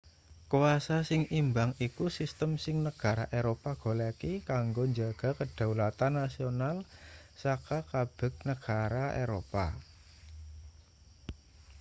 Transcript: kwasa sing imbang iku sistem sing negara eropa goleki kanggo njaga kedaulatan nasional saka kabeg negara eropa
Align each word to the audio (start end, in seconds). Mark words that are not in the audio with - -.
kwasa 0.51 0.97
sing 1.09 1.21
imbang 1.39 1.71
iku 1.87 2.05
sistem 2.17 2.51
sing 2.63 2.75
negara 2.87 3.25
eropa 3.39 3.71
goleki 3.83 4.31
kanggo 4.49 4.83
njaga 4.91 5.29
kedaulatan 5.39 6.13
nasional 6.21 6.77
saka 7.41 7.77
kabeg 7.91 8.33
negara 8.49 9.05
eropa 9.23 9.65